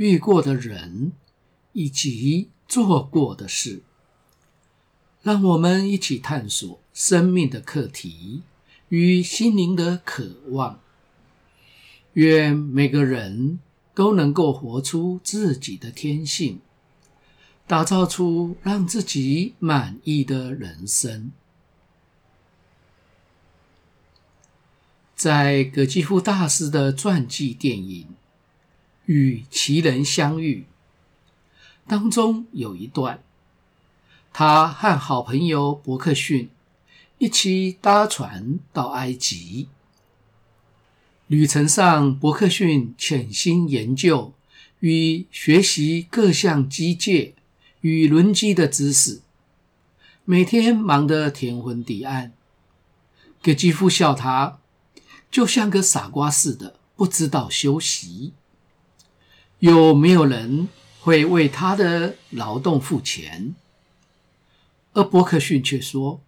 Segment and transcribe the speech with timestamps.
[0.00, 1.12] 遇过的人，
[1.74, 3.82] 以及做过的事，
[5.20, 8.40] 让我们一起探索生命的课题
[8.88, 10.80] 与心灵的渴望。
[12.14, 13.60] 愿每个人
[13.94, 16.60] 都能够活出自己的天性，
[17.66, 21.30] 打造出让自己满意的人生。
[25.14, 28.06] 在葛基夫大师的传记电影。
[29.10, 30.66] 与奇人相遇
[31.88, 33.20] 当中有一段，
[34.32, 36.48] 他和好朋友伯克逊
[37.18, 39.66] 一起搭船到埃及。
[41.26, 44.32] 旅程上，伯克逊潜心研究
[44.78, 47.32] 与学习各项机械
[47.80, 49.22] 与轮机的知识，
[50.24, 52.32] 每天忙得天昏地暗。
[53.42, 54.60] 葛基夫笑他，
[55.32, 58.34] 就像个傻瓜似的，不知道休息。
[59.60, 60.68] 有没有人
[61.00, 63.54] 会为他的劳动付钱？
[64.94, 66.22] 而伯克逊却说：“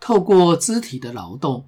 [0.00, 1.66] 透过肢体的劳动，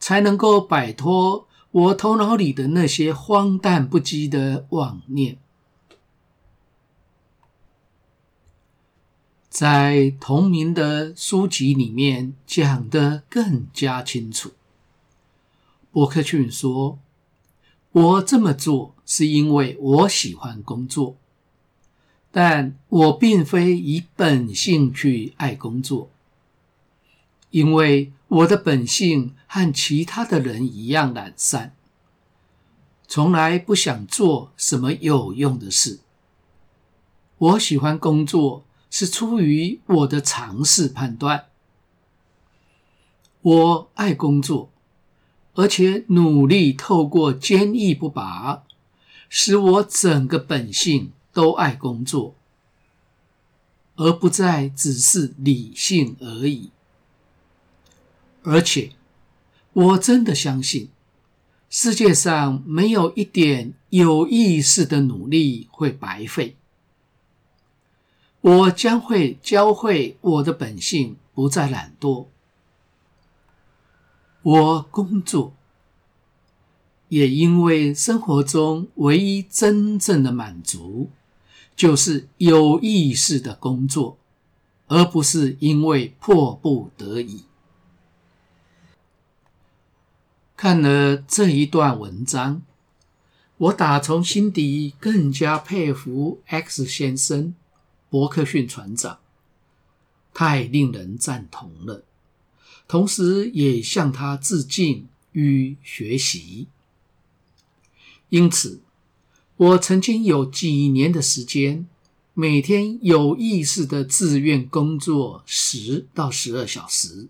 [0.00, 5.38] 才能够摆脱我头脑里的那些荒诞不羁的妄念。”
[9.48, 14.50] 在同名的书籍里面讲得更加清楚。
[15.92, 16.98] 伯克逊说
[17.92, 21.16] ：“我这么做。”是因为我喜欢工作，
[22.30, 26.08] 但我并非以本性去爱工作，
[27.50, 31.74] 因为我的本性和其他的人一样懒散，
[33.08, 35.98] 从来不想做什么有用的事。
[37.38, 41.46] 我喜欢工作是出于我的常识判断，
[43.42, 44.70] 我爱工作，
[45.54, 48.62] 而且努力透过坚毅不拔。
[49.32, 52.34] 使我整个本性都爱工作，
[53.94, 56.70] 而不再只是理性而已。
[58.42, 58.90] 而且，
[59.72, 60.90] 我真的相信，
[61.70, 66.56] 世界上没有一点有意识的努力会白费。
[68.40, 72.26] 我将会教会我的本性不再懒惰。
[74.42, 75.54] 我工作。
[77.10, 81.10] 也因为生活中唯一真正的满足，
[81.74, 84.16] 就是有意识的工作，
[84.86, 87.42] 而不是因为迫不得已。
[90.56, 92.62] 看了这一段文章，
[93.56, 97.56] 我打从心底更加佩服 X 先生、
[98.08, 99.18] 伯克逊船长，
[100.32, 102.04] 太令人赞同了，
[102.86, 106.68] 同时也向他致敬与学习。
[108.30, 108.80] 因此，
[109.56, 111.86] 我曾经有几年的时间，
[112.32, 117.26] 每天有意识的自愿工作十到十二小时，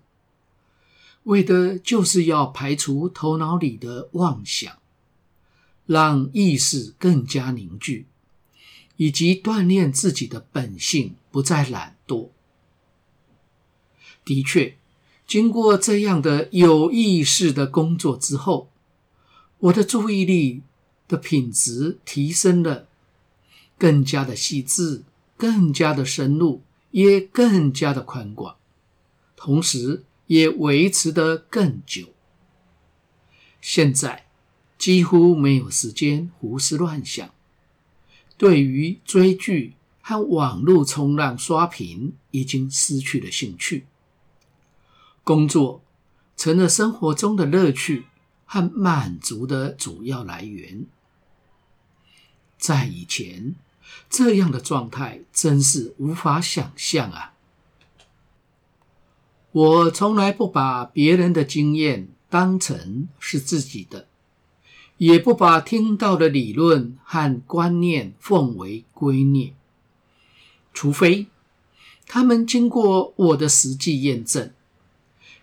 [1.25, 4.79] 为的就是要排除头脑里的妄想，
[5.87, 8.05] 让意识更加凝聚，
[8.97, 12.29] 以及锻炼自己的本性，不再懒惰。
[14.23, 14.77] 的确，
[15.27, 18.69] 经过这样的有意识的工作之后，
[19.61, 20.61] 我的注意力。
[21.11, 22.87] 的品质提升了，
[23.77, 25.03] 更加的细致，
[25.37, 26.63] 更加的深入，
[26.93, 28.55] 也更加的宽广，
[29.35, 32.11] 同时也维持得更久。
[33.61, 34.27] 现在
[34.79, 37.29] 几乎没有时间胡思乱想，
[38.39, 43.87] 对于追剧和网络冲浪刷屏已经失去了兴趣，
[45.25, 45.83] 工作
[46.37, 48.05] 成了生活中的乐趣
[48.47, 50.87] 和满足的主要来源。
[52.61, 53.57] 在以前，
[54.11, 57.33] 这样的状态真是无法想象啊！
[59.53, 64.07] 我从来不把别人的经验当成是自己的，
[64.99, 69.55] 也不把听到的理论和观念奉为圭臬，
[70.75, 71.27] 除非
[72.07, 74.53] 他们经过我的实际验证，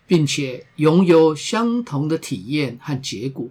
[0.06, 3.48] 并且拥有相同的体验和结果。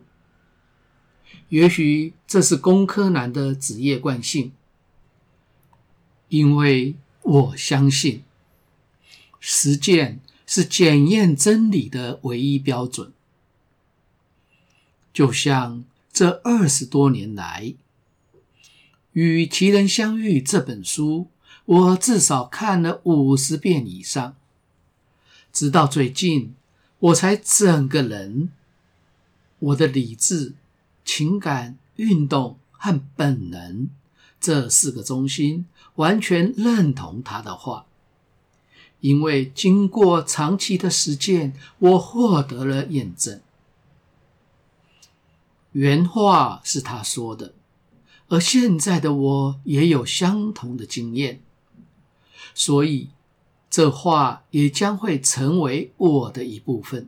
[1.50, 4.52] 也许这是工科男的职业惯性，
[6.30, 8.24] 因为我相信，
[9.40, 13.14] 实践是检验真理的唯一标准。
[15.14, 17.64] 就像这二十多年来，
[19.14, 21.28] 《与奇人相遇》这本书，
[21.66, 24.36] 我至少看了五十遍以上，
[25.52, 26.54] 直到最近，
[27.00, 28.52] 我才整个人，
[29.60, 30.54] 我的理智、
[31.08, 33.90] 情感、运动和本能
[34.42, 35.66] 这四个中心，
[35.96, 37.86] 完全认同他的话，
[39.00, 43.42] 因为经过长期的实践，我获得了验证。
[45.72, 47.54] 原话是他说的，
[48.28, 51.42] 而现在的我也有相同的经验，
[52.54, 53.10] 所以
[53.70, 57.08] 这话也将会成为我的一部分。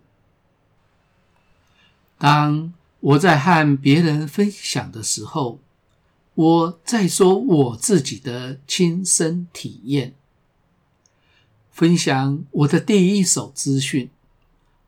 [2.18, 5.60] 当我在和别人分享的时候，
[6.36, 10.14] 我在说我自己的亲身体验，
[11.72, 14.10] 分享我的第一手资讯，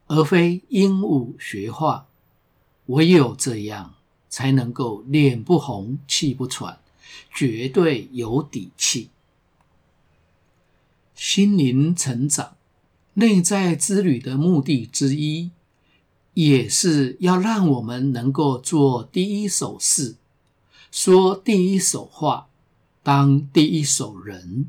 [0.08, 2.08] 而非鹦鹉学话。
[2.88, 3.96] 唯有这样，
[4.28, 6.80] 才能够脸不红气不喘，
[7.34, 9.10] 绝对有底气。
[11.16, 12.58] 心灵成长、
[13.14, 15.52] 内在之旅的目的之一，
[16.34, 20.16] 也是要让我们能够做第一手事，
[20.92, 22.48] 说第一手话，
[23.04, 24.68] 当第一手人，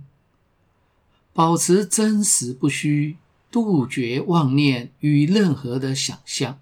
[1.32, 3.16] 保持真实不虚，
[3.50, 6.58] 杜绝妄念与任何的想象。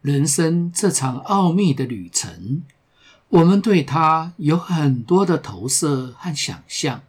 [0.00, 2.62] 人生这场奥秘的旅程，
[3.28, 7.02] 我们对它有很多的投射和想象。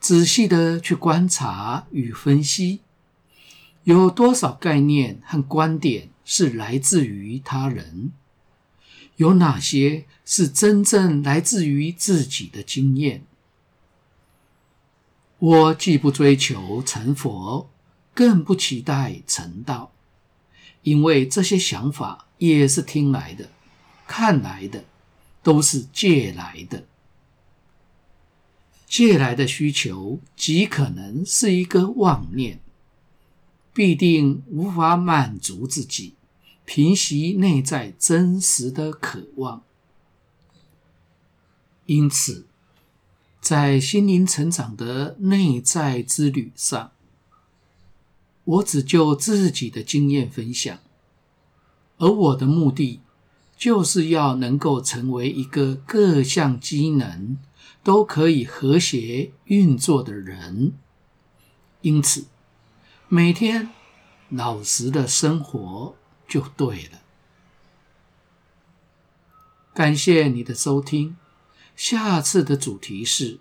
[0.00, 2.80] 仔细的去观察与分析，
[3.84, 8.12] 有多少概念和观点是来自于他人？
[9.16, 13.24] 有哪些是真正来自于自己的经验？
[15.38, 17.68] 我既不追求成佛，
[18.14, 19.92] 更不期待成道。
[20.82, 23.50] 因为这些想法也是听来的、
[24.06, 24.84] 看来的，
[25.42, 26.84] 都是借来的。
[28.86, 32.60] 借来的需求极可能是一个妄念，
[33.74, 36.14] 必定无法满足自己，
[36.64, 39.62] 平息内在真实的渴望。
[41.86, 42.46] 因此，
[43.40, 46.92] 在心灵成长的内在之旅上，
[48.44, 50.78] 我只就自己的经验分享，
[51.98, 53.00] 而我的目的
[53.56, 57.36] 就是要能够成为一个各项机能
[57.82, 60.72] 都可以和谐运作的人。
[61.80, 62.26] 因此，
[63.14, 63.68] 每天
[64.30, 65.94] 老实的生活
[66.26, 67.02] 就对了。
[69.74, 71.18] 感谢你的收听，
[71.76, 73.38] 下次的主题是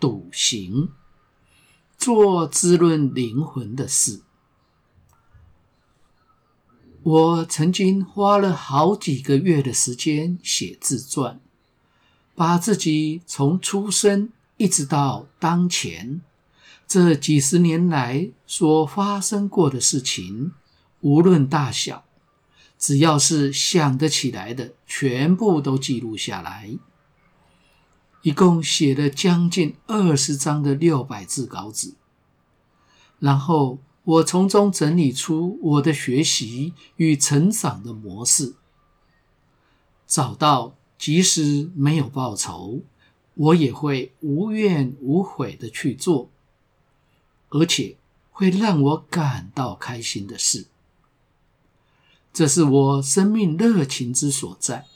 [0.00, 0.88] 笃行，
[1.98, 4.22] 做滋润灵魂的事。
[7.02, 11.38] 我曾经花了好几个月的时间写自传，
[12.34, 16.22] 把自己从出生一直到当前
[16.92, 20.52] 这几十年来所发生过的事情，
[21.00, 22.04] 无论大小，
[22.78, 26.76] 只要是想得起来的，全部都记录下来。
[28.20, 31.94] 一共写了将近二十张的六百字稿纸，
[33.20, 33.78] 然后。
[34.04, 38.56] 我从中整理出我的学习与成长的模式，
[40.08, 42.80] 找到即使没有报酬，
[43.34, 46.31] 我也会无怨无悔的去做，
[47.52, 47.96] 而且
[48.30, 50.66] 会让我感到开心的事。
[52.32, 54.86] 这是我生命热情之所在，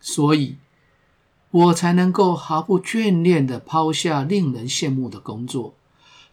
[0.00, 0.56] 所以
[1.50, 5.74] 我才能够毫不眷恋的抛下令人羡慕的工作。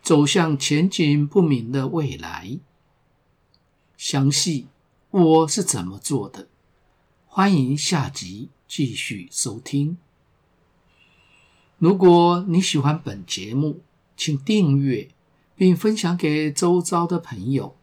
[0.02, 2.58] 走向前景不明的未来。
[3.98, 4.68] 详细
[5.12, 6.48] 我是怎么做的？
[7.28, 9.98] 欢迎下集继续收听。
[11.78, 13.82] 如果你喜欢本节目，
[14.16, 15.10] 请订阅
[15.60, 17.76] 并分享给周遭的朋友。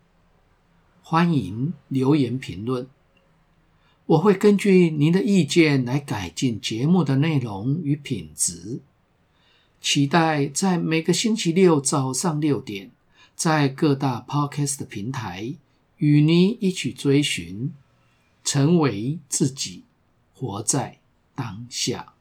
[1.03, 2.89] 欢迎留言评论，
[4.07, 8.81] 我会根据您的意见来改进节目的内容与品质。
[9.79, 12.91] 期待在每个星期六早上六点，
[13.35, 15.57] 在各大 Podcast 平台
[15.99, 17.75] 与您一起追寻，
[18.43, 19.85] 成为自己，
[20.33, 21.01] 活在
[21.35, 22.16] 当下。